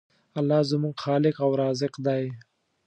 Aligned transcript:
الله 0.39 0.59
زموږ 0.71 0.95
خالق 1.03 1.35
او 1.45 1.51
رازق 1.61 1.93
دی. 2.05 2.23